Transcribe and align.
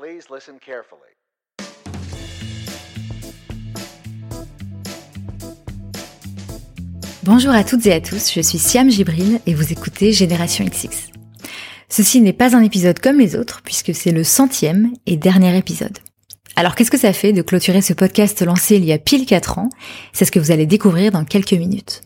Please 0.00 0.30
listen 0.34 0.54
carefully. 0.58 1.12
Bonjour 7.22 7.52
à 7.52 7.64
toutes 7.64 7.84
et 7.86 7.92
à 7.92 8.00
tous, 8.00 8.32
je 8.32 8.40
suis 8.40 8.56
Siam 8.56 8.90
Gibril 8.90 9.40
et 9.44 9.52
vous 9.52 9.70
écoutez 9.74 10.12
Génération 10.12 10.64
XX. 10.64 11.10
Ceci 11.90 12.22
n'est 12.22 12.32
pas 12.32 12.56
un 12.56 12.62
épisode 12.62 12.98
comme 12.98 13.18
les 13.18 13.36
autres 13.36 13.60
puisque 13.62 13.94
c'est 13.94 14.10
le 14.10 14.24
centième 14.24 14.90
et 15.04 15.18
dernier 15.18 15.54
épisode. 15.58 15.98
Alors 16.56 16.76
qu'est-ce 16.76 16.90
que 16.90 16.96
ça 16.96 17.12
fait 17.12 17.34
de 17.34 17.42
clôturer 17.42 17.82
ce 17.82 17.92
podcast 17.92 18.40
lancé 18.40 18.76
il 18.76 18.86
y 18.86 18.92
a 18.92 18.98
pile 18.98 19.26
4 19.26 19.58
ans? 19.58 19.68
C'est 20.14 20.24
ce 20.24 20.32
que 20.32 20.38
vous 20.38 20.50
allez 20.50 20.64
découvrir 20.64 21.12
dans 21.12 21.26
quelques 21.26 21.52
minutes. 21.52 22.00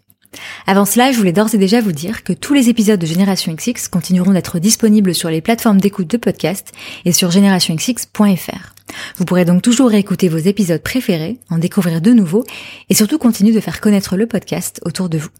Avant 0.66 0.84
cela, 0.84 1.12
je 1.12 1.18
voulais 1.18 1.32
d'ores 1.32 1.54
et 1.54 1.58
déjà 1.58 1.80
vous 1.80 1.92
dire 1.92 2.24
que 2.24 2.32
tous 2.32 2.54
les 2.54 2.68
épisodes 2.68 3.00
de 3.00 3.06
Génération 3.06 3.54
XX 3.54 3.88
continueront 3.88 4.32
d'être 4.32 4.58
disponibles 4.58 5.14
sur 5.14 5.30
les 5.30 5.40
plateformes 5.40 5.80
d'écoute 5.80 6.08
de 6.08 6.16
podcast 6.16 6.72
et 7.04 7.12
sur 7.12 7.30
générationxx.fr. 7.30 8.74
Vous 9.16 9.24
pourrez 9.24 9.44
donc 9.44 9.62
toujours 9.62 9.90
réécouter 9.90 10.28
vos 10.28 10.38
épisodes 10.38 10.82
préférés, 10.82 11.38
en 11.50 11.58
découvrir 11.58 12.00
de 12.00 12.12
nouveaux 12.12 12.44
et 12.88 12.94
surtout 12.94 13.18
continuer 13.18 13.52
de 13.52 13.60
faire 13.60 13.80
connaître 13.80 14.16
le 14.16 14.26
podcast 14.26 14.80
autour 14.84 15.08
de 15.08 15.18
vous. 15.18 15.30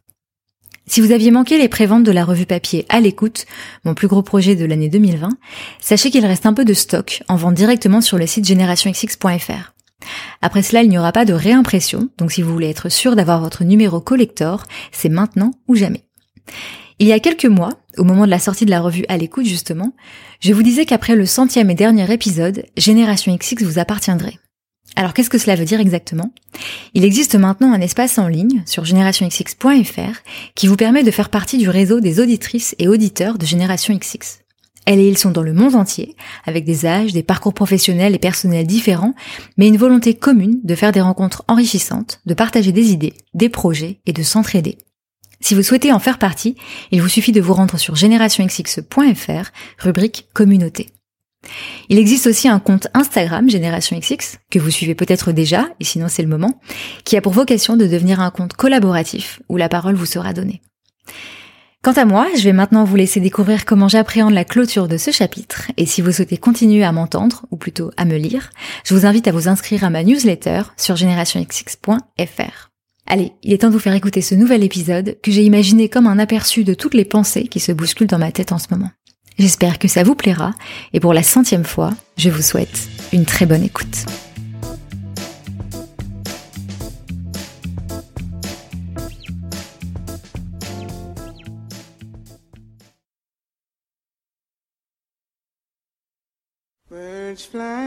Si 0.87 1.01
vous 1.01 1.13
aviez 1.13 1.31
manqué 1.31 1.57
les 1.57 1.69
préventes 1.69 2.05
de 2.05 2.13
la 2.13 2.25
revue 2.25 2.45
papier 2.45 2.85
à 2.91 3.01
l'écoute, 3.01 3.47
mon 3.85 3.95
plus 3.95 4.09
gros 4.09 4.23
projet 4.23 4.55
de 4.55 4.67
l'année 4.67 4.91
2020, 4.91 5.31
sachez 5.81 6.11
qu'il 6.11 6.27
reste 6.27 6.45
un 6.45 6.53
peu 6.53 6.65
de 6.65 6.75
stock 6.75 7.23
en 7.29 7.37
vente 7.37 7.55
directement 7.55 8.03
sur 8.03 8.19
le 8.19 8.27
site 8.27 8.45
générationxx.fr. 8.45 9.74
Après 10.43 10.63
cela, 10.63 10.83
il 10.83 10.89
n'y 10.89 10.99
aura 10.99 11.13
pas 11.13 11.25
de 11.25 11.33
réimpression, 11.33 12.09
donc 12.19 12.33
si 12.33 12.43
vous 12.43 12.53
voulez 12.53 12.71
être 12.71 12.89
sûr 12.89 13.17
d'avoir 13.17 13.41
votre 13.41 13.65
numéro 13.65 14.01
collector, 14.01 14.65
c'est 14.93 15.09
maintenant 15.09 15.53
ou 15.69 15.75
jamais. 15.75 16.05
Il 16.99 17.09
y 17.09 17.13
a 17.13 17.21
quelques 17.21 17.47
mois, 17.47 17.73
au 17.99 18.05
moment 18.05 18.25
de 18.25 18.31
la 18.31 18.39
sortie 18.39 18.67
de 18.67 18.71
la 18.71 18.81
revue 18.81 19.05
à 19.09 19.17
l'écoute 19.17 19.47
justement, 19.47 19.95
je 20.41 20.53
vous 20.53 20.63
disais 20.63 20.87
qu'après 20.87 21.17
le 21.17 21.27
centième 21.27 21.71
et 21.71 21.75
dernier 21.75 22.11
épisode, 22.13 22.65
Génération 22.77 23.35
XX 23.35 23.65
vous 23.65 23.79
appartiendrait. 23.79 24.39
Alors 24.97 25.13
qu'est-ce 25.13 25.31
que 25.31 25.39
cela 25.39 25.57
veut 25.57 25.65
dire 25.65 25.81
exactement? 25.81 26.33
Il 26.95 27.05
existe 27.05 27.35
maintenant 27.35 27.73
un 27.73 27.81
espace 27.81 28.19
en 28.19 28.29
ligne 28.29 28.63
sur 28.65 28.85
générationxx.fr 28.85 30.21
qui 30.55 30.69
vous 30.69 30.77
permet 30.77 31.03
de 31.03 31.11
faire 31.11 31.31
partie 31.31 31.59
du 31.59 31.69
réseau 31.69 31.99
des 31.99 32.21
auditrices 32.21 32.77
et 32.79 32.87
auditeurs 32.87 33.39
de 33.39 33.47
Génération 33.47 33.97
XX. 33.97 34.44
Elles 34.87 35.01
et 35.01 35.09
ils 35.09 35.19
sont 35.19 35.31
dans 35.31 35.43
le 35.43 35.53
monde 35.53 35.75
entier, 35.75 36.15
avec 36.45 36.65
des 36.65 36.87
âges, 36.87 37.13
des 37.13 37.23
parcours 37.23 37.55
professionnels 37.55 38.15
et 38.15 38.19
personnels 38.19 38.67
différents, 38.67 39.15
mais 39.57 39.69
une 39.69 39.79
volonté 39.79 40.15
commune 40.15 40.61
de 40.63 40.75
faire 40.75 40.93
des 40.93 41.01
rencontres 41.01 41.45
enrichissantes, 41.49 42.21
de 42.27 42.35
partager 42.35 42.73
des 42.73 42.93
idées, 42.93 43.15
des 43.33 43.49
projets 43.49 44.01
et 44.07 44.13
de 44.13 44.23
s'entraider. 44.23 44.79
Si 45.41 45.55
vous 45.55 45.63
souhaitez 45.63 45.93
en 45.93 45.99
faire 45.99 46.19
partie, 46.19 46.57
il 46.91 47.03
vous 47.03 47.09
suffit 47.09 47.33
de 47.33 47.41
vous 47.41 47.55
rendre 47.55 47.79
sur 47.79 47.97
générationxx.fr, 47.97 49.51
rubrique 49.79 50.29
communauté. 50.33 50.91
Il 51.89 51.99
existe 51.99 52.27
aussi 52.27 52.49
un 52.49 52.59
compte 52.59 52.89
Instagram 52.95 53.51
Génération 53.51 53.99
XX, 53.99 54.39
que 54.51 54.59
vous 54.59 54.71
suivez 54.71 54.95
peut-être 54.95 55.33
déjà, 55.33 55.69
et 55.81 55.85
sinon 55.85 56.09
c'est 56.09 56.23
le 56.23 56.29
moment, 56.29 56.61
qui 57.05 57.17
a 57.17 57.21
pour 57.21 57.33
vocation 57.33 57.77
de 57.77 57.87
devenir 57.87 58.21
un 58.21 58.31
compte 58.31 58.55
collaboratif 58.55 59.41
où 59.49 59.57
la 59.57 59.69
parole 59.69 59.95
vous 59.95 60.07
sera 60.07 60.33
donnée. 60.33 60.63
Quant 61.85 61.93
à 61.93 62.07
moi, 62.07 62.29
je 62.35 62.43
vais 62.45 62.55
maintenant 62.55 62.85
vous 62.85 62.97
laisser 62.97 63.21
découvrir 63.21 63.67
comment 63.67 63.89
j'appréhende 63.89 64.33
la 64.33 64.47
clôture 64.47 64.89
de 64.89 64.97
ce 64.97 65.11
chapitre, 65.11 65.71
et 65.77 65.85
si 65.85 66.01
vous 66.01 66.13
souhaitez 66.13 66.39
continuer 66.39 66.83
à 66.83 66.93
m'entendre, 66.93 67.45
ou 67.51 67.59
plutôt 67.59 67.91
à 67.99 68.07
me 68.07 68.17
lire, 68.17 68.49
je 68.85 68.95
vous 68.95 69.05
invite 69.05 69.29
à 69.29 69.33
vous 69.33 69.49
inscrire 69.49 69.85
à 69.85 69.91
ma 69.91 70.03
newsletter 70.03 70.63
sur 70.79 70.97
générationxx.fr. 70.97 72.71
Allez, 73.07 73.33
il 73.43 73.53
est 73.53 73.59
temps 73.59 73.69
de 73.69 73.75
vous 73.75 73.79
faire 73.79 73.93
écouter 73.93 74.23
ce 74.23 74.35
nouvel 74.35 74.65
épisode 74.65 75.19
que 75.23 75.31
j'ai 75.31 75.45
imaginé 75.45 75.91
comme 75.91 76.07
un 76.07 76.19
aperçu 76.19 76.65
de 76.65 76.73
toutes 76.73 76.95
les 76.95 77.05
pensées 77.05 77.49
qui 77.49 77.61
se 77.61 77.71
bousculent 77.71 78.07
dans 78.07 78.17
ma 78.17 78.33
tête 78.33 78.53
en 78.53 78.59
ce 78.59 78.69
moment. 78.71 78.91
J'espère 79.39 79.79
que 79.79 79.87
ça 79.87 80.05
vous 80.05 80.15
plaira, 80.15 80.55
et 80.95 81.01
pour 81.01 81.13
la 81.13 81.23
centième 81.23 81.65
fois, 81.65 81.91
je 82.17 82.31
vous 82.31 82.41
souhaite 82.41 82.89
une 83.13 83.27
très 83.27 83.45
bonne 83.45 83.63
écoute. 83.63 84.07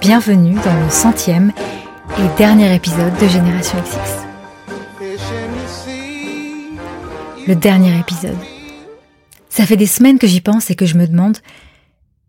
Bienvenue 0.00 0.54
dans 0.64 0.84
le 0.84 0.90
centième 0.90 1.52
et 2.18 2.38
dernier 2.38 2.74
épisode 2.74 3.12
de 3.20 3.28
Génération 3.28 3.78
XX. 3.82 4.24
Le 7.46 7.54
dernier 7.54 8.00
épisode. 8.00 8.38
Ça 9.50 9.66
fait 9.66 9.76
des 9.76 9.84
semaines 9.84 10.18
que 10.18 10.26
j'y 10.26 10.40
pense 10.40 10.70
et 10.70 10.76
que 10.76 10.86
je 10.86 10.96
me 10.96 11.06
demande 11.06 11.36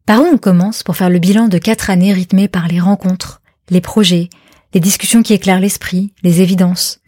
par 0.06 0.20
où 0.20 0.26
on 0.26 0.38
commence 0.38 0.84
pour 0.84 0.98
faire 0.98 1.10
le 1.10 1.20
bilan 1.20 1.48
de 1.48 1.58
quatre 1.58 1.90
années 1.90 2.12
rythmées 2.12 2.50
par 2.50 2.68
les 2.68 2.82
rencontres, 2.82 3.42
les 3.70 3.80
projets, 3.80 4.28
les 4.74 4.80
discussions 4.80 5.24
qui 5.24 5.34
éclairent 5.34 5.60
l'esprit, 5.60 6.14
les 6.24 6.42
évidences, 6.42 7.00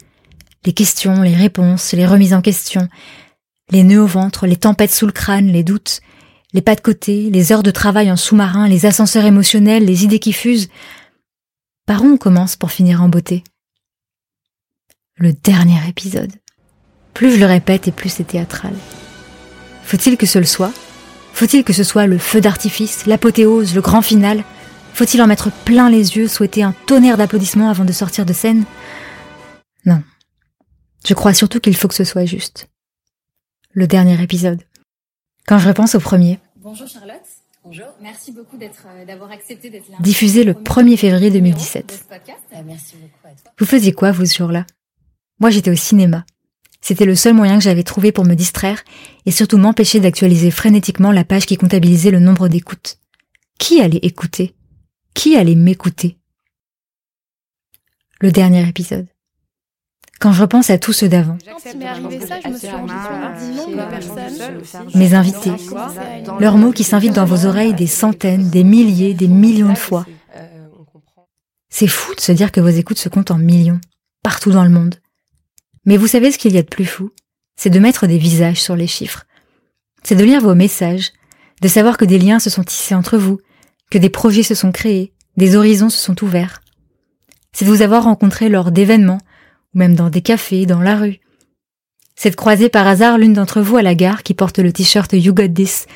les 0.66 0.74
questions, 0.74 1.22
les 1.22 1.36
réponses, 1.36 1.94
les 1.94 2.06
remises 2.06 2.34
en 2.34 2.42
question, 2.42 2.88
les 3.72 3.84
nœuds 3.84 4.02
au 4.02 4.08
ventre, 4.08 4.48
les 4.48 4.56
tempêtes 4.56 4.94
sous 4.94 5.06
le 5.06 5.12
crâne, 5.12 5.48
les 5.48 5.64
doutes, 5.64 6.02
les 6.54 6.62
pas 6.62 6.76
de 6.76 6.82
côté, 6.82 7.30
les 7.30 7.52
heures 7.52 7.64
de 7.64 7.72
travail 7.72 8.12
en 8.12 8.16
sous-marin, 8.16 8.68
les 8.68 8.86
ascenseurs 8.86 9.26
émotionnels, 9.26 9.86
les 9.86 10.04
idées 10.04 10.20
qui 10.20 10.34
fusent. 10.34 10.70
Par 11.86 12.04
où 12.04 12.08
on 12.08 12.18
commence 12.18 12.56
pour 12.56 12.72
finir 12.72 13.02
en 13.02 13.10
beauté? 13.10 13.44
Le 15.18 15.34
dernier 15.34 15.80
épisode. 15.88 16.32
Plus 17.14 17.34
je 17.34 17.40
le 17.40 17.46
répète 17.46 17.88
et 17.88 17.92
plus 17.92 18.10
c'est 18.10 18.24
théâtral. 18.24 18.74
Faut-il 19.84 20.18
que 20.18 20.26
ce 20.26 20.40
le 20.40 20.46
soit? 20.46 20.72
Faut-il 21.34 21.64
que 21.64 21.74
ce 21.74 21.84
soit 21.84 22.08
le 22.08 22.18
feu 22.18 22.42
d'artifice, 22.42 23.06
l'apothéose, 23.06 23.76
le 23.76 23.82
grand 23.82 24.02
final? 24.02 24.44
Faut-il 24.94 25.22
en 25.22 25.28
mettre 25.28 25.52
plein 25.52 25.90
les 25.90 26.18
yeux, 26.18 26.28
souhaiter 26.28 26.64
un 26.64 26.74
tonnerre 26.86 27.18
d'applaudissements 27.18 27.70
avant 27.70 27.86
de 27.86 27.92
sortir 27.92 28.26
de 28.26 28.34
scène? 28.34 28.66
Non. 29.86 30.04
Je 31.08 31.14
crois 31.14 31.34
surtout 31.34 31.60
qu'il 31.60 31.76
faut 31.76 31.88
que 31.88 31.94
ce 31.96 32.04
soit 32.04 32.26
juste. 32.26 32.70
Le 33.72 33.88
dernier 33.88 34.22
épisode. 34.22 34.62
Quand 35.48 35.58
je 35.58 35.68
repense 35.68 35.96
au 35.96 36.00
premier, 36.00 36.40
Bonjour 36.58 36.88
Charlotte. 36.88 37.16
Bonjour. 37.64 37.88
Merci 38.02 38.32
beaucoup 38.32 38.58
d'être, 38.58 38.86
euh, 38.88 39.06
d'avoir 39.06 39.32
accepté 39.32 39.70
d'être 39.70 39.90
là. 39.90 39.98
diffusé 40.02 40.44
le 40.44 40.54
1er 40.54 40.98
février 40.98 41.32
2017. 41.32 42.06
merci 42.66 42.96
beaucoup 42.98 43.28
à 43.28 43.30
toi. 43.30 43.52
Vous 43.58 43.66
faisiez 43.66 43.94
quoi, 43.94 44.12
vous, 44.12 44.26
ce 44.26 44.38
jour-là? 44.38 44.66
Moi, 45.40 45.50
j'étais 45.50 45.72
au 45.72 45.76
cinéma. 45.76 46.26
C'était 46.82 47.06
le 47.06 47.16
seul 47.16 47.34
moyen 47.34 47.58
que 47.58 47.64
j'avais 47.64 47.84
trouvé 47.84 48.12
pour 48.12 48.26
me 48.26 48.36
distraire 48.36 48.84
et 49.26 49.32
surtout 49.32 49.58
m'empêcher 49.58 50.00
d'actualiser 50.00 50.52
frénétiquement 50.52 51.12
la 51.12 51.24
page 51.24 51.46
qui 51.46 51.58
comptabilisait 51.58 52.12
le 52.12 52.20
nombre 52.20 52.48
d'écoutes. 52.48 52.98
Qui 53.58 53.82
allait 53.82 54.00
écouter? 54.02 54.54
Qui 55.20 55.36
allait 55.36 55.54
m'écouter 55.54 56.18
Le 58.22 58.32
dernier 58.32 58.66
épisode. 58.66 59.06
Quand 60.22 60.32
je 60.32 60.42
repense 60.42 60.70
à 60.70 60.78
tous 60.78 60.94
ceux 60.94 61.10
d'avant, 61.10 61.38
mes 64.96 65.14
invités, 65.16 65.52
leurs 66.40 66.56
mots 66.56 66.72
qui 66.72 66.86
s'invitent 66.86 67.16
dans 67.16 67.26
vos 67.26 67.46
oreilles 67.46 67.74
des 67.74 67.86
centaines, 67.86 68.50
des 68.50 68.64
milliers, 68.64 69.14
des 69.14 69.28
millions 69.28 69.74
de 69.74 69.78
fois. 69.78 70.06
C'est 71.68 71.88
fou 71.88 72.16
de 72.16 72.22
se 72.22 72.32
dire 72.32 72.54
que 72.54 72.62
vos 72.62 72.70
écoutes 72.70 72.98
se 72.98 73.10
comptent 73.10 73.32
en 73.32 73.38
millions, 73.38 73.82
partout 74.24 74.52
dans 74.52 74.64
le 74.64 74.70
monde. 74.70 75.02
Mais 75.84 75.98
vous 75.98 76.08
savez 76.08 76.32
ce 76.32 76.38
qu'il 76.38 76.54
y 76.54 76.60
a 76.60 76.64
de 76.64 76.70
plus 76.70 76.86
fou? 76.86 77.12
C'est 77.58 77.70
de 77.70 77.80
mettre 77.80 78.08
des 78.08 78.20
visages 78.20 78.62
sur 78.62 78.78
les 78.78 78.88
chiffres. 78.88 79.26
C'est 80.02 80.16
de 80.16 80.24
lire 80.24 80.40
vos 80.40 80.56
messages, 80.56 81.12
de 81.62 81.68
savoir 81.68 81.98
que 81.98 82.06
des 82.06 82.20
liens 82.20 82.40
se 82.40 82.50
sont 82.50 82.64
tissés 82.64 82.96
entre 82.96 83.18
vous, 83.18 83.42
que 83.90 83.98
des 83.98 84.10
projets 84.10 84.44
se 84.44 84.56
sont 84.56 84.72
créés, 84.72 85.14
des 85.38 85.56
horizons 85.56 85.90
se 85.90 85.98
sont 85.98 86.24
ouverts. 86.24 86.62
C'est 87.54 87.66
de 87.66 87.70
vous 87.70 87.82
avoir 87.82 88.04
rencontré 88.04 88.50
lors 88.50 88.72
d'événements, 88.72 89.22
ou 89.74 89.80
même 89.80 89.96
dans 89.96 90.10
des 90.10 90.22
cafés, 90.22 90.66
dans 90.66 90.82
la 90.82 90.96
rue. 90.96 91.20
C'est 92.16 92.32
de 92.32 92.36
croiser 92.36 92.70
par 92.70 92.88
hasard 92.88 93.18
l'une 93.18 93.34
d'entre 93.34 93.62
vous 93.62 93.78
à 93.78 93.82
la 93.82 93.96
gare 93.96 94.24
qui 94.24 94.34
porte 94.34 94.60
le 94.60 94.74
t-shirt 94.74 95.14
You 95.14 95.34
Got 95.34 95.50
This, 95.50 95.88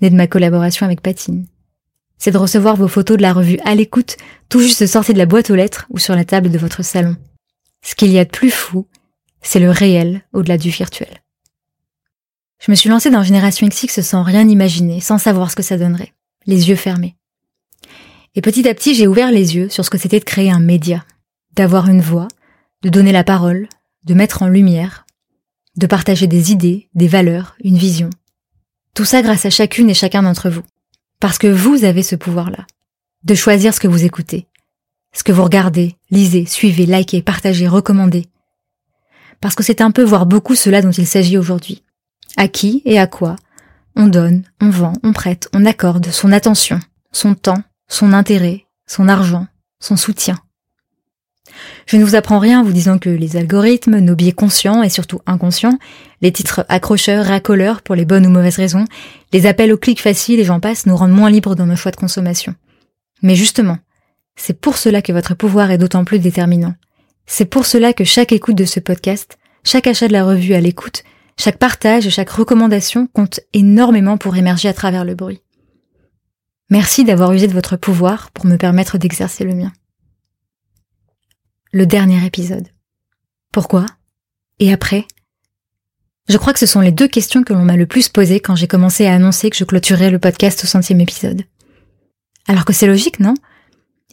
né 0.00 0.10
de 0.10 0.16
ma 0.16 0.26
collaboration 0.26 0.86
avec 0.86 1.02
Patine. 1.02 1.46
C'est 2.18 2.30
de 2.30 2.38
recevoir 2.38 2.76
vos 2.76 2.88
photos 2.88 3.18
de 3.18 3.22
la 3.22 3.32
revue 3.32 3.58
à 3.64 3.74
l'écoute, 3.74 4.16
tout 4.48 4.60
juste 4.60 4.86
sorties 4.86 5.12
de 5.12 5.18
la 5.18 5.26
boîte 5.26 5.50
aux 5.50 5.54
lettres 5.54 5.86
ou 5.90 5.98
sur 5.98 6.16
la 6.16 6.24
table 6.24 6.50
de 6.50 6.58
votre 6.58 6.82
salon. 6.82 7.16
ce 7.82 7.94
qu'il 7.94 8.10
y 8.10 8.18
a 8.18 8.24
de 8.24 8.30
plus 8.30 8.50
fou, 8.50 8.88
c'est 9.42 9.60
le 9.60 9.70
réel 9.70 10.22
au-delà 10.32 10.58
du 10.58 10.70
virtuel. 10.70 11.22
Je 12.58 12.70
me 12.70 12.76
suis 12.76 12.88
lancée 12.88 13.10
dans 13.10 13.22
Génération 13.22 13.68
XX 13.68 14.00
sans 14.00 14.22
rien 14.22 14.48
imaginer, 14.48 15.00
sans 15.00 15.18
savoir 15.18 15.50
ce 15.50 15.56
que 15.56 15.62
ça 15.62 15.76
donnerait, 15.76 16.14
les 16.46 16.68
yeux 16.68 16.76
fermés. 16.76 17.16
Et 18.36 18.42
petit 18.42 18.68
à 18.68 18.74
petit, 18.74 18.94
j'ai 18.94 19.06
ouvert 19.06 19.32
les 19.32 19.56
yeux 19.56 19.70
sur 19.70 19.84
ce 19.84 19.90
que 19.90 19.96
c'était 19.96 20.20
de 20.20 20.24
créer 20.24 20.50
un 20.50 20.60
média, 20.60 21.04
d'avoir 21.54 21.88
une 21.88 22.02
voix, 22.02 22.28
de 22.82 22.90
donner 22.90 23.10
la 23.10 23.24
parole, 23.24 23.66
de 24.04 24.12
mettre 24.12 24.42
en 24.42 24.48
lumière, 24.48 25.06
de 25.76 25.86
partager 25.86 26.26
des 26.26 26.52
idées, 26.52 26.90
des 26.94 27.08
valeurs, 27.08 27.56
une 27.64 27.78
vision. 27.78 28.10
Tout 28.94 29.06
ça 29.06 29.22
grâce 29.22 29.46
à 29.46 29.50
chacune 29.50 29.88
et 29.88 29.94
chacun 29.94 30.22
d'entre 30.22 30.50
vous. 30.50 30.62
Parce 31.18 31.38
que 31.38 31.46
vous 31.46 31.84
avez 31.84 32.02
ce 32.02 32.14
pouvoir-là, 32.14 32.66
de 33.24 33.34
choisir 33.34 33.72
ce 33.72 33.80
que 33.80 33.88
vous 33.88 34.04
écoutez, 34.04 34.46
ce 35.14 35.24
que 35.24 35.32
vous 35.32 35.44
regardez, 35.44 35.96
lisez, 36.10 36.44
suivez, 36.44 36.84
likez, 36.84 37.22
partagez, 37.22 37.66
recommandez. 37.66 38.26
Parce 39.40 39.54
que 39.54 39.62
c'est 39.62 39.80
un 39.80 39.90
peu, 39.90 40.04
voire 40.04 40.26
beaucoup, 40.26 40.54
cela 40.54 40.82
dont 40.82 40.90
il 40.90 41.06
s'agit 41.06 41.38
aujourd'hui. 41.38 41.82
À 42.36 42.48
qui 42.48 42.82
et 42.84 42.98
à 42.98 43.06
quoi 43.06 43.36
on 43.98 44.08
donne, 44.08 44.42
on 44.60 44.68
vend, 44.68 44.92
on 45.02 45.14
prête, 45.14 45.48
on 45.54 45.64
accorde 45.64 46.10
son 46.10 46.32
attention, 46.32 46.80
son 47.12 47.34
temps, 47.34 47.62
son 47.88 48.12
intérêt, 48.12 48.66
son 48.86 49.08
argent, 49.08 49.46
son 49.80 49.96
soutien. 49.96 50.38
Je 51.86 51.96
ne 51.96 52.04
vous 52.04 52.16
apprends 52.16 52.38
rien 52.38 52.60
en 52.60 52.64
vous 52.64 52.72
disant 52.72 52.98
que 52.98 53.08
les 53.08 53.36
algorithmes, 53.36 53.98
nos 53.98 54.16
biais 54.16 54.32
conscients 54.32 54.82
et 54.82 54.88
surtout 54.88 55.20
inconscients, 55.26 55.78
les 56.20 56.32
titres 56.32 56.64
accrocheurs, 56.68 57.24
racoleurs 57.24 57.82
pour 57.82 57.94
les 57.94 58.04
bonnes 58.04 58.26
ou 58.26 58.30
mauvaises 58.30 58.56
raisons, 58.56 58.84
les 59.32 59.46
appels 59.46 59.72
au 59.72 59.78
clic 59.78 60.00
facile 60.00 60.40
et 60.40 60.44
j'en 60.44 60.60
passe 60.60 60.86
nous 60.86 60.96
rendent 60.96 61.12
moins 61.12 61.30
libres 61.30 61.54
dans 61.54 61.66
nos 61.66 61.76
choix 61.76 61.92
de 61.92 61.96
consommation. 61.96 62.54
Mais 63.22 63.36
justement, 63.36 63.78
c'est 64.34 64.60
pour 64.60 64.76
cela 64.76 65.02
que 65.02 65.12
votre 65.12 65.34
pouvoir 65.34 65.70
est 65.70 65.78
d'autant 65.78 66.04
plus 66.04 66.18
déterminant. 66.18 66.74
C'est 67.26 67.46
pour 67.46 67.66
cela 67.66 67.92
que 67.92 68.04
chaque 68.04 68.32
écoute 68.32 68.56
de 68.56 68.64
ce 68.64 68.80
podcast, 68.80 69.38
chaque 69.64 69.86
achat 69.86 70.08
de 70.08 70.12
la 70.12 70.24
revue 70.24 70.54
à 70.54 70.60
l'écoute, 70.60 71.04
chaque 71.38 71.58
partage, 71.58 72.08
chaque 72.08 72.30
recommandation 72.30 73.08
compte 73.12 73.40
énormément 73.52 74.16
pour 74.16 74.36
émerger 74.36 74.68
à 74.68 74.74
travers 74.74 75.04
le 75.04 75.14
bruit. 75.14 75.42
Merci 76.68 77.04
d'avoir 77.04 77.32
usé 77.32 77.46
de 77.46 77.52
votre 77.52 77.76
pouvoir 77.76 78.30
pour 78.32 78.46
me 78.46 78.56
permettre 78.56 78.98
d'exercer 78.98 79.44
le 79.44 79.54
mien. 79.54 79.72
Le 81.72 81.86
dernier 81.86 82.24
épisode. 82.26 82.68
Pourquoi? 83.52 83.86
Et 84.58 84.72
après? 84.72 85.06
Je 86.28 86.36
crois 86.38 86.52
que 86.52 86.58
ce 86.58 86.66
sont 86.66 86.80
les 86.80 86.90
deux 86.90 87.06
questions 87.06 87.44
que 87.44 87.52
l'on 87.52 87.64
m'a 87.64 87.76
le 87.76 87.86
plus 87.86 88.08
posées 88.08 88.40
quand 88.40 88.56
j'ai 88.56 88.66
commencé 88.66 89.06
à 89.06 89.14
annoncer 89.14 89.48
que 89.48 89.56
je 89.56 89.64
clôturais 89.64 90.10
le 90.10 90.18
podcast 90.18 90.64
au 90.64 90.66
centième 90.66 91.00
épisode. 91.00 91.44
Alors 92.48 92.64
que 92.64 92.72
c'est 92.72 92.88
logique, 92.88 93.20
non? 93.20 93.34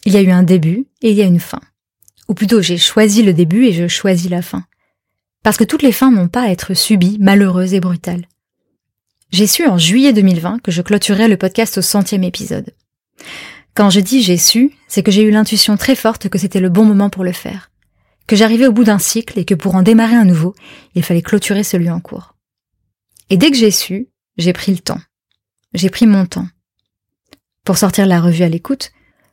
Il 0.05 0.13
y 0.13 0.17
a 0.17 0.21
eu 0.21 0.29
un 0.29 0.43
début 0.43 0.85
et 1.01 1.09
il 1.09 1.15
y 1.17 1.21
a 1.23 1.25
une 1.25 1.39
fin. 1.39 1.61
Ou 2.27 2.35
plutôt, 2.35 2.61
j'ai 2.61 2.77
choisi 2.77 3.23
le 3.23 3.33
début 3.33 3.65
et 3.65 3.73
je 3.73 3.87
choisis 3.87 4.29
la 4.29 4.43
fin. 4.43 4.65
Parce 5.41 5.57
que 5.57 5.63
toutes 5.63 5.81
les 5.81 5.91
fins 5.91 6.11
n'ont 6.11 6.27
pas 6.27 6.43
à 6.43 6.49
être 6.49 6.73
subies, 6.75 7.17
malheureuses 7.19 7.73
et 7.73 7.79
brutales. 7.79 8.27
J'ai 9.33 9.47
su 9.47 9.65
en 9.65 9.79
juillet 9.79 10.13
2020 10.13 10.59
que 10.59 10.69
je 10.69 10.83
clôturais 10.83 11.27
le 11.27 11.37
podcast 11.37 11.79
au 11.79 11.81
centième 11.81 12.23
épisode. 12.23 12.75
Quand 13.73 13.89
je 13.89 13.99
dis 13.99 14.21
j'ai 14.21 14.37
su, 14.37 14.73
c'est 14.87 15.01
que 15.01 15.09
j'ai 15.09 15.23
eu 15.23 15.31
l'intuition 15.31 15.75
très 15.75 15.95
forte 15.95 16.29
que 16.29 16.37
c'était 16.37 16.59
le 16.59 16.69
bon 16.69 16.85
moment 16.85 17.09
pour 17.09 17.23
le 17.23 17.31
faire. 17.31 17.71
Que 18.27 18.35
j'arrivais 18.35 18.67
au 18.67 18.71
bout 18.71 18.83
d'un 18.83 18.99
cycle 18.99 19.39
et 19.39 19.43
que 19.43 19.55
pour 19.55 19.73
en 19.73 19.81
démarrer 19.81 20.15
un 20.15 20.23
nouveau, 20.23 20.53
il 20.93 21.03
fallait 21.03 21.23
clôturer 21.23 21.63
celui 21.63 21.89
en 21.89 21.99
cours. 21.99 22.35
Et 23.31 23.37
dès 23.37 23.49
que 23.49 23.57
j'ai 23.57 23.71
su, 23.71 24.09
j'ai 24.37 24.53
pris 24.53 24.71
le 24.71 24.77
temps. 24.77 25.01
J'ai 25.73 25.89
pris 25.89 26.05
mon 26.05 26.27
temps. 26.27 26.47
Pour 27.65 27.79
sortir 27.79 28.05
la 28.05 28.21
revue 28.21 28.43
à 28.43 28.49
l'écoute, 28.49 28.91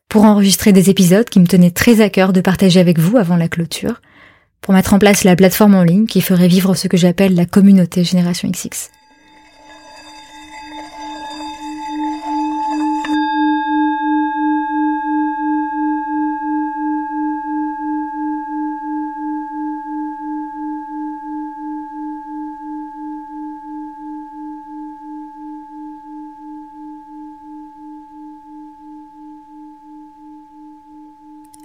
pour 0.09 0.25
enregistrer 0.25 0.73
des 0.73 0.89
épisodes 0.89 1.29
qui 1.29 1.41
me 1.41 1.47
tenaient 1.47 1.73
très 1.73 2.01
à 2.01 2.09
cœur 2.09 2.33
de 2.33 2.41
partager 2.41 2.81
avec 2.81 2.99
vous 2.99 3.19
avant 3.19 3.37
la 3.37 3.49
clôture, 3.49 4.01
pour 4.63 4.73
mettre 4.73 4.95
en 4.95 4.99
place 4.99 5.25
la 5.25 5.37
plateforme 5.37 5.75
en 5.75 5.83
ligne 5.83 6.07
qui 6.07 6.23
ferait 6.23 6.49
vivre 6.49 6.75
ce 6.75 6.89
que 6.89 6.97
j'appelle 6.97 7.35
la 7.35 7.45
communauté 7.45 8.03
Génération 8.03 8.49
XX. 8.49 8.89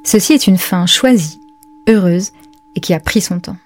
Ceci 0.06 0.34
est 0.34 0.46
une 0.46 0.60
fin 0.60 0.86
choisie, 0.86 1.40
heureuse 1.90 2.32
et 2.76 2.80
qui 2.80 2.94
a 2.94 3.00
pris 3.00 3.22
son 3.22 3.40
temps. 3.40 3.58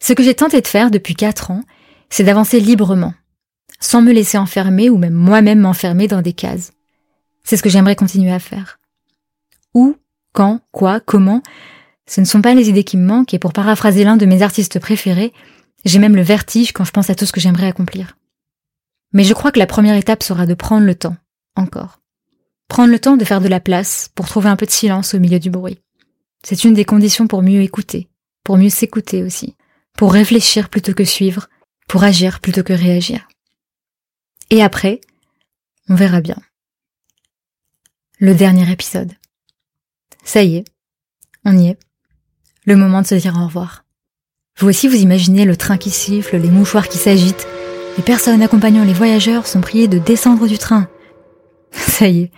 Ce 0.00 0.14
que 0.14 0.22
j'ai 0.22 0.34
tenté 0.34 0.62
de 0.62 0.66
faire 0.66 0.90
depuis 0.90 1.14
quatre 1.14 1.50
ans, 1.50 1.62
c'est 2.08 2.24
d'avancer 2.24 2.60
librement, 2.60 3.12
sans 3.78 4.00
me 4.00 4.12
laisser 4.12 4.38
enfermer 4.38 4.88
ou 4.88 4.96
même 4.96 5.12
moi-même 5.12 5.60
m'enfermer 5.60 6.08
dans 6.08 6.22
des 6.22 6.32
cases. 6.32 6.72
C'est 7.44 7.58
ce 7.58 7.62
que 7.62 7.68
j'aimerais 7.68 7.94
continuer 7.94 8.32
à 8.32 8.38
faire. 8.38 8.80
Où, 9.74 9.96
quand, 10.32 10.60
quoi, 10.72 10.98
comment, 10.98 11.42
ce 12.06 12.22
ne 12.22 12.26
sont 12.26 12.40
pas 12.40 12.54
les 12.54 12.70
idées 12.70 12.84
qui 12.84 12.96
me 12.96 13.06
manquent 13.06 13.34
et 13.34 13.38
pour 13.38 13.52
paraphraser 13.52 14.02
l'un 14.02 14.16
de 14.16 14.24
mes 14.24 14.40
artistes 14.40 14.78
préférés, 14.78 15.34
j'ai 15.84 15.98
même 15.98 16.16
le 16.16 16.22
vertige 16.22 16.72
quand 16.72 16.84
je 16.84 16.90
pense 16.90 17.10
à 17.10 17.14
tout 17.14 17.26
ce 17.26 17.32
que 17.32 17.40
j'aimerais 17.40 17.66
accomplir. 17.66 18.16
Mais 19.12 19.24
je 19.24 19.34
crois 19.34 19.52
que 19.52 19.58
la 19.58 19.66
première 19.66 19.96
étape 19.96 20.22
sera 20.22 20.46
de 20.46 20.54
prendre 20.54 20.86
le 20.86 20.94
temps, 20.94 21.16
encore. 21.54 22.00
Prendre 22.68 22.92
le 22.92 22.98
temps 22.98 23.16
de 23.16 23.24
faire 23.24 23.40
de 23.40 23.48
la 23.48 23.60
place 23.60 24.10
pour 24.14 24.28
trouver 24.28 24.48
un 24.48 24.56
peu 24.56 24.66
de 24.66 24.70
silence 24.70 25.14
au 25.14 25.18
milieu 25.18 25.38
du 25.38 25.50
bruit. 25.50 25.80
C'est 26.44 26.64
une 26.64 26.74
des 26.74 26.84
conditions 26.84 27.26
pour 27.26 27.42
mieux 27.42 27.62
écouter, 27.62 28.08
pour 28.44 28.58
mieux 28.58 28.70
s'écouter 28.70 29.22
aussi, 29.22 29.56
pour 29.96 30.12
réfléchir 30.12 30.68
plutôt 30.68 30.94
que 30.94 31.04
suivre, 31.04 31.48
pour 31.88 32.04
agir 32.04 32.40
plutôt 32.40 32.62
que 32.62 32.72
réagir. 32.72 33.26
Et 34.50 34.62
après, 34.62 35.00
on 35.88 35.94
verra 35.94 36.20
bien. 36.20 36.36
Le 38.18 38.34
dernier 38.34 38.70
épisode. 38.70 39.12
Ça 40.24 40.42
y 40.42 40.56
est, 40.56 40.64
on 41.44 41.56
y 41.56 41.68
est. 41.68 41.78
Le 42.64 42.76
moment 42.76 43.02
de 43.02 43.06
se 43.06 43.14
dire 43.14 43.36
au 43.36 43.46
revoir. 43.46 43.84
Vous 44.58 44.68
aussi 44.68 44.88
vous 44.88 44.96
imaginez 44.96 45.44
le 45.44 45.56
train 45.56 45.78
qui 45.78 45.90
siffle, 45.90 46.36
les 46.36 46.50
mouchoirs 46.50 46.88
qui 46.88 46.98
s'agitent, 46.98 47.46
les 47.96 48.02
personnes 48.02 48.42
accompagnant 48.42 48.84
les 48.84 48.92
voyageurs 48.92 49.46
sont 49.46 49.60
priées 49.60 49.88
de 49.88 49.98
descendre 49.98 50.46
du 50.46 50.58
train. 50.58 50.88
Ça 51.72 52.08
y 52.08 52.22
est, 52.22 52.32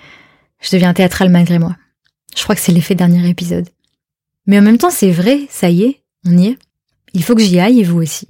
je 0.60 0.70
deviens 0.72 0.94
théâtrale 0.94 1.30
malgré 1.30 1.58
moi. 1.58 1.76
Je 2.36 2.42
crois 2.42 2.54
que 2.54 2.60
c'est 2.60 2.72
l'effet 2.72 2.94
dernier 2.94 3.28
épisode. 3.28 3.68
Mais 4.46 4.58
en 4.58 4.62
même 4.62 4.78
temps, 4.78 4.90
c'est 4.90 5.10
vrai, 5.10 5.46
ça 5.50 5.70
y 5.70 5.82
est, 5.82 6.02
on 6.24 6.36
y 6.36 6.48
est. 6.48 6.58
Il 7.12 7.24
faut 7.24 7.34
que 7.34 7.43
j'y 7.43 7.58
aille 7.58 7.81
et 7.81 7.84
vous 7.84 8.00
aussi. 8.00 8.29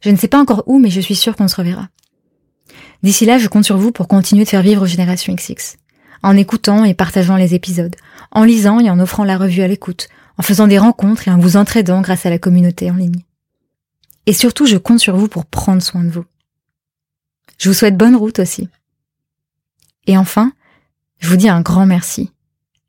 Je 0.00 0.10
ne 0.10 0.16
sais 0.16 0.28
pas 0.28 0.40
encore 0.40 0.64
où, 0.66 0.78
mais 0.78 0.90
je 0.90 1.00
suis 1.00 1.16
sûre 1.16 1.36
qu'on 1.36 1.48
se 1.48 1.56
reverra. 1.56 1.88
D'ici 3.02 3.24
là, 3.26 3.38
je 3.38 3.48
compte 3.48 3.64
sur 3.64 3.78
vous 3.78 3.92
pour 3.92 4.08
continuer 4.08 4.44
de 4.44 4.48
faire 4.48 4.62
vivre 4.62 4.86
Génération 4.86 5.34
XX. 5.34 5.76
En 6.22 6.36
écoutant 6.36 6.84
et 6.84 6.94
partageant 6.94 7.36
les 7.36 7.54
épisodes, 7.54 7.94
en 8.32 8.42
lisant 8.44 8.80
et 8.80 8.90
en 8.90 8.98
offrant 8.98 9.24
la 9.24 9.38
revue 9.38 9.62
à 9.62 9.68
l'écoute, 9.68 10.08
en 10.36 10.42
faisant 10.42 10.66
des 10.66 10.78
rencontres 10.78 11.28
et 11.28 11.30
en 11.30 11.38
vous 11.38 11.56
entraidant 11.56 12.00
grâce 12.00 12.26
à 12.26 12.30
la 12.30 12.38
communauté 12.38 12.90
en 12.90 12.96
ligne. 12.96 13.22
Et 14.26 14.32
surtout, 14.32 14.66
je 14.66 14.76
compte 14.76 15.00
sur 15.00 15.16
vous 15.16 15.28
pour 15.28 15.46
prendre 15.46 15.82
soin 15.82 16.02
de 16.02 16.10
vous. 16.10 16.24
Je 17.58 17.68
vous 17.68 17.74
souhaite 17.74 17.96
bonne 17.96 18.16
route 18.16 18.40
aussi. 18.40 18.68
Et 20.06 20.16
enfin, 20.16 20.52
je 21.18 21.28
vous 21.28 21.36
dis 21.36 21.48
un 21.48 21.60
grand 21.60 21.86
merci. 21.86 22.30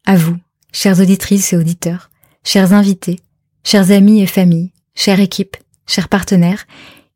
À 0.05 0.15
vous, 0.15 0.38
chères 0.71 1.00
auditrices 1.00 1.53
et 1.53 1.57
auditeurs, 1.57 2.09
chers 2.43 2.74
invités, 2.74 3.19
chers 3.63 3.91
amis 3.91 4.21
et 4.21 4.27
familles, 4.27 4.71
chère 4.95 5.19
équipe, 5.19 5.57
chers 5.88 6.09
partenaires, 6.09 6.65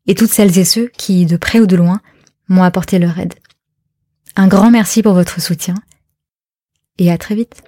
et 0.06 0.14
toutes 0.14 0.32
celles 0.32 0.58
et 0.58 0.64
ceux 0.64 0.88
qui, 0.96 1.26
de 1.26 1.36
près 1.36 1.60
ou 1.60 1.66
de 1.66 1.76
loin, 1.76 2.00
m'ont 2.48 2.62
apporté 2.62 2.98
leur 2.98 3.18
aide. 3.18 3.34
Un 4.36 4.48
grand 4.48 4.70
merci 4.70 5.02
pour 5.02 5.14
votre 5.14 5.40
soutien, 5.40 5.74
et 6.98 7.10
à 7.10 7.18
très 7.18 7.34
vite. 7.34 7.62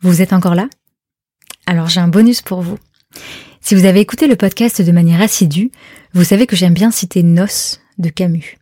Vous 0.00 0.22
êtes 0.22 0.32
encore 0.32 0.54
là? 0.54 0.68
Alors 1.66 1.88
j'ai 1.88 2.00
un 2.00 2.08
bonus 2.08 2.40
pour 2.40 2.60
vous. 2.60 2.78
Si 3.60 3.74
vous 3.74 3.86
avez 3.86 3.98
écouté 4.00 4.28
le 4.28 4.36
podcast 4.36 4.80
de 4.80 4.92
manière 4.92 5.20
assidue, 5.20 5.72
vous 6.14 6.22
savez 6.22 6.46
que 6.46 6.54
j'aime 6.54 6.74
bien 6.74 6.92
citer 6.92 7.24
Nos 7.24 7.46
de 7.98 8.08
Camus. 8.08 8.56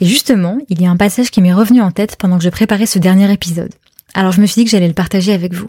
Et 0.00 0.06
justement, 0.06 0.58
il 0.70 0.80
y 0.80 0.86
a 0.86 0.90
un 0.90 0.96
passage 0.96 1.30
qui 1.30 1.42
m'est 1.42 1.52
revenu 1.52 1.82
en 1.82 1.90
tête 1.90 2.16
pendant 2.16 2.38
que 2.38 2.44
je 2.44 2.48
préparais 2.48 2.86
ce 2.86 2.98
dernier 2.98 3.30
épisode. 3.30 3.74
Alors 4.14 4.32
je 4.32 4.40
me 4.40 4.46
suis 4.46 4.60
dit 4.60 4.64
que 4.64 4.70
j'allais 4.70 4.88
le 4.88 4.94
partager 4.94 5.34
avec 5.34 5.52
vous. 5.52 5.68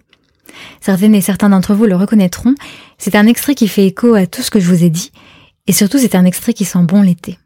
Certaines 0.80 1.16
et 1.16 1.22
certains 1.22 1.50
d'entre 1.50 1.74
vous 1.74 1.86
le 1.86 1.96
reconnaîtront, 1.96 2.56
c'est 2.98 3.16
un 3.16 3.28
extrait 3.28 3.56
qui 3.56 3.68
fait 3.68 3.88
écho 3.88 4.14
à 4.14 4.26
tout 4.26 4.42
ce 4.42 4.52
que 4.52 4.60
je 4.60 4.68
vous 4.68 4.84
ai 4.84 4.90
dit, 4.90 5.12
et 5.68 5.74
surtout 5.74 5.98
c'est 5.98 6.16
un 6.16 6.26
extrait 6.26 6.54
qui 6.54 6.66
sent 6.66 6.84
bon 6.84 7.02
l'été. 7.02 7.38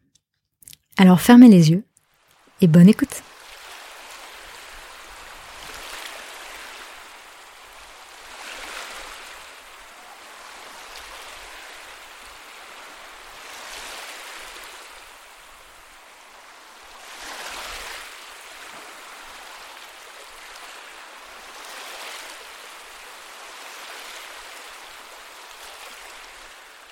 Alors 0.98 1.22
fermez 1.22 1.50
les 1.50 1.72
yeux, 1.72 1.84
et 2.62 2.68
bonne 2.68 2.88
écoute. 2.88 3.24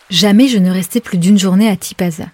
Jamais 0.09 0.49
je 0.49 0.57
ne 0.57 0.69
restais 0.69 0.99
plus 0.99 1.17
d'une 1.17 1.39
journée 1.39 1.69
à 1.69 1.77
Tipaza. 1.77 2.25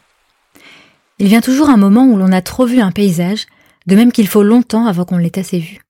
Il 1.19 1.27
vient 1.27 1.41
toujours 1.41 1.69
un 1.69 1.77
moment 1.77 2.05
où 2.05 2.15
l'on 2.15 2.31
a 2.31 2.41
trop 2.41 2.65
vu 2.65 2.79
un 2.79 2.91
paysage, 2.91 3.47
de 3.87 3.95
même 3.95 4.11
qu'il 4.11 4.27
faut 4.27 4.43
longtemps 4.43 4.85
avant 4.85 5.05
qu'on 5.05 5.17
l'ait 5.17 5.39
assez 5.39 5.59
vu. 5.59 5.81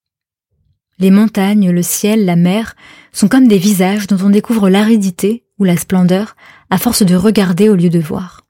Les 0.99 1.11
montagnes, 1.11 1.69
le 1.69 1.83
ciel, 1.83 2.25
la 2.25 2.35
mer 2.35 2.75
sont 3.11 3.27
comme 3.27 3.47
des 3.47 3.57
visages 3.57 4.07
dont 4.07 4.25
on 4.25 4.29
découvre 4.29 4.69
l'aridité 4.69 5.43
ou 5.59 5.63
la 5.63 5.77
splendeur 5.77 6.35
à 6.69 6.77
force 6.77 7.03
de 7.03 7.15
regarder 7.15 7.69
au 7.69 7.75
lieu 7.75 7.89
de 7.89 7.99
voir. 7.99 8.45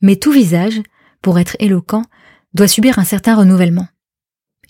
Mais 0.00 0.16
tout 0.16 0.32
visage, 0.32 0.80
pour 1.22 1.38
être 1.38 1.56
éloquent, 1.60 2.04
doit 2.54 2.68
subir 2.68 2.98
un 2.98 3.04
certain 3.04 3.36
renouvellement. 3.36 3.88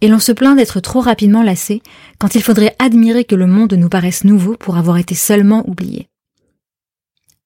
Et 0.01 0.09
l'on 0.09 0.19
se 0.19 0.33
plaint 0.33 0.57
d'être 0.57 0.81
trop 0.81 1.01
rapidement 1.01 1.43
lassé 1.43 1.83
quand 2.19 2.35
il 2.35 2.43
faudrait 2.43 2.77
admirer 2.79 3.25
que 3.25 3.35
le 3.35 3.47
monde 3.47 3.75
nous 3.75 3.89
paraisse 3.89 4.25
nouveau 4.25 4.57
pour 4.57 4.77
avoir 4.77 4.99
été 4.99 5.15
seulement 5.15 5.69
oublié. 5.69 6.09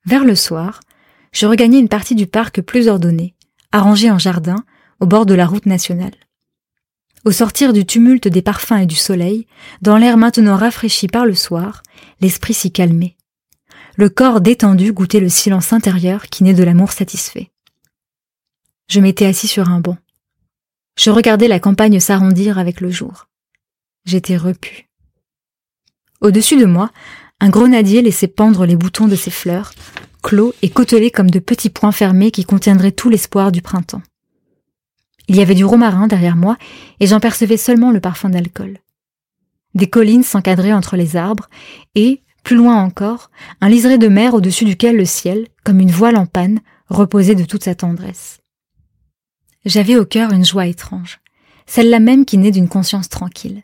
Vers 0.06 0.25
le 0.25 0.34
soir, 0.34 0.80
je 1.32 1.46
regagnais 1.46 1.78
une 1.78 1.88
partie 1.88 2.14
du 2.14 2.26
parc 2.26 2.62
plus 2.62 2.88
ordonnée, 2.88 3.34
arrangée 3.78 4.11
en 4.11 4.18
jardin, 4.18 4.64
au 5.00 5.06
bord 5.06 5.25
de 5.25 5.35
la 5.35 5.47
route 5.47 5.66
nationale. 5.66 6.14
Au 7.25 7.30
sortir 7.30 7.73
du 7.73 7.87
tumulte 7.87 8.26
des 8.26 8.42
parfums 8.42 8.82
et 8.82 8.87
du 8.87 8.97
soleil, 8.97 9.47
dans 9.82 9.97
l'air 9.97 10.16
maintenant 10.16 10.56
rafraîchi 10.56 11.06
par 11.06 11.26
le 11.26 11.35
soir, 11.35 11.82
l'esprit 12.20 12.54
s'y 12.54 12.73
calmait. 12.73 13.16
Le 13.97 14.08
corps 14.08 14.40
détendu 14.40 14.92
goûtait 14.92 15.20
le 15.20 15.28
silence 15.28 15.73
intérieur 15.73 16.26
qui 16.26 16.42
naît 16.44 16.54
de 16.54 16.64
l'amour 16.64 16.92
satisfait. 16.92 17.50
Je 18.88 19.00
m'étais 19.00 19.26
assis 19.26 19.49
sur 19.49 19.68
un 19.68 19.80
banc. 19.80 19.99
Je 20.99 21.11
regardais 21.11 21.49
la 21.49 21.61
campagne 21.61 22.00
s'arrondir 22.00 22.58
avec 22.58 22.80
le 22.80 22.90
jour. 22.90 23.28
J'étais 24.04 24.37
repu. 24.37 24.88
Au-dessus 26.20 26.56
de 26.56 26.64
moi, 26.64 26.90
un 27.40 27.50
grenadier 27.50 28.02
laissait 28.02 28.26
pendre 28.26 28.66
les 28.66 28.75
boutons 28.75 29.06
de 29.06 29.14
ses 29.14 29.30
fleurs, 29.30 29.73
clos 30.22 30.54
et 30.62 30.70
côtelés 30.70 31.10
comme 31.10 31.30
de 31.30 31.38
petits 31.38 31.70
points 31.70 31.92
fermés 31.92 32.30
qui 32.30 32.44
contiendraient 32.44 32.92
tout 32.92 33.10
l'espoir 33.10 33.52
du 33.52 33.62
printemps. 33.62 34.02
Il 35.28 35.37
y 35.37 35.40
avait 35.40 35.54
du 35.54 35.64
romarin 35.64 36.06
derrière 36.06 36.37
moi, 36.37 36.56
et 37.00 37.06
j'en 37.06 37.20
percevais 37.20 37.58
seulement 37.58 37.90
le 37.90 38.00
parfum 38.00 38.30
d'alcool. 38.30 38.78
Des 39.75 39.88
collines 39.88 40.22
s'encadraient 40.22 40.72
entre 40.72 40.96
les 40.96 41.16
arbres, 41.16 41.48
et, 41.94 42.22
plus 42.42 42.56
loin 42.56 42.82
encore, 42.82 43.30
un 43.60 43.68
liseré 43.68 43.98
de 43.98 44.08
mer 44.08 44.34
au-dessus 44.34 44.64
duquel 44.64 44.96
le 44.96 45.04
ciel, 45.04 45.48
comme 45.64 45.80
une 45.80 45.90
voile 45.90 46.16
en 46.16 46.26
panne, 46.26 46.60
reposait 46.88 47.34
de 47.34 47.44
toute 47.44 47.64
sa 47.64 47.75
tendresse. 47.75 48.40
J'avais 49.66 49.96
au 49.96 50.06
cœur 50.06 50.32
une 50.32 50.46
joie 50.46 50.66
étrange, 50.66 51.20
celle-là 51.66 52.00
même 52.00 52.25
qui 52.25 52.38
naît 52.38 52.50
d'une 52.50 52.68
conscience 52.68 53.10
tranquille. 53.10 53.62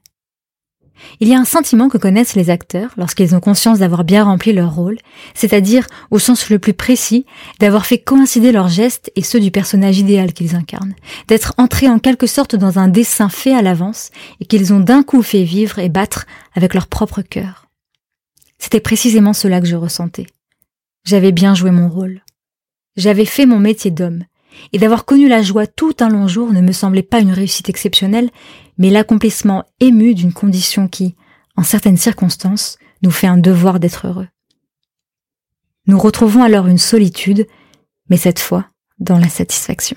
Il 1.21 1.29
y 1.29 1.35
a 1.35 1.39
un 1.39 1.45
sentiment 1.45 1.89
que 1.89 1.99
connaissent 1.99 2.35
les 2.35 2.51
acteurs 2.51 2.91
lorsqu'ils 2.97 3.35
ont 3.35 3.41
conscience 3.41 3.79
d'avoir 3.79 4.05
bien 4.05 4.25
rempli 4.25 4.53
leur 4.53 4.75
rôle, 4.75 4.99
c'est-à-dire, 5.35 5.87
au 6.11 6.19
sens 6.19 6.51
le 6.51 6.59
plus 6.59 6.75
précis, 6.75 7.27
d'avoir 7.61 7.87
fait 7.87 7.99
coïncider 7.99 8.53
leurs 8.53 8.69
gestes 8.69 9.11
et 9.17 9.23
ceux 9.23 9.41
du 9.41 9.51
personnage 9.51 9.99
idéal 9.99 10.33
qu'ils 10.33 10.57
incarnent, 10.57 10.95
d'être 11.29 11.55
entrés 11.59 11.89
en 11.89 11.99
quelque 11.99 12.27
sorte 12.27 12.57
dans 12.57 12.79
un 12.79 12.89
dessin 12.89 13.29
fait 13.29 13.55
à 13.55 13.63
l'avance 13.63 14.11
et 14.41 14.47
qu'ils 14.47 14.73
ont 14.73 14.81
d'un 14.81 15.03
coup 15.03 15.23
fait 15.23 15.45
vivre 15.45 15.79
et 15.79 15.89
battre 15.89 16.27
avec 16.55 16.75
leur 16.75 16.87
propre 16.87 17.23
cœur. 17.23 17.67
C'était 18.59 18.81
précisément 18.81 19.33
cela 19.33 19.61
que 19.61 19.67
je 19.67 19.77
ressentais. 19.77 20.27
J'avais 21.05 21.33
bien 21.33 21.55
joué 21.55 21.71
mon 21.71 21.89
rôle. 21.89 22.23
J'avais 22.97 23.25
fait 23.27 23.45
mon 23.45 23.59
métier 23.59 23.91
d'homme, 23.91 24.25
et 24.73 24.79
d'avoir 24.79 25.05
connu 25.05 25.29
la 25.29 25.43
joie 25.43 25.67
tout 25.67 25.95
un 26.01 26.09
long 26.09 26.29
jour 26.29 26.53
ne 26.53 26.61
me 26.61 26.73
semblait 26.73 27.03
pas 27.03 27.21
une 27.21 27.33
réussite 27.33 27.69
exceptionnelle, 27.69 28.31
mais 28.79 28.91
l'accomplissement 28.91 29.65
ému 29.81 30.15
d'une 30.15 30.33
condition 30.33 30.89
qui, 30.89 31.15
en 31.57 31.63
certaines 31.63 31.97
circonstances, 31.97 32.79
nous 33.03 33.11
fait 33.11 33.27
un 33.27 33.39
devoir 33.39 33.81
d'être 33.81 34.07
heureux. 34.07 34.29
Nous 35.87 35.99
retrouvons 35.99 36.43
alors 36.43 36.67
une 36.67 36.79
solitude, 36.79 37.47
mais 38.09 38.17
cette 38.17 38.39
fois 38.39 38.67
dans 38.99 39.19
la 39.19 39.29
satisfaction. 39.29 39.97